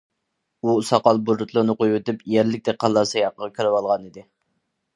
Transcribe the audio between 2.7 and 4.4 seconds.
دېھقانلار سىياقىغا كىرىۋالغانىدى.